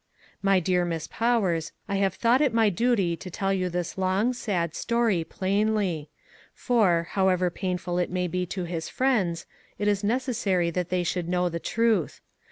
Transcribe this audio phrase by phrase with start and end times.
[0.41, 4.33] My dear Miss Powers, I have thought it my duty to tell you this long,
[4.33, 6.09] sad story, plainly;
[6.55, 9.45] for, however pain ful it may be to his friends,
[9.77, 12.19] it is necessary that they should know the truth.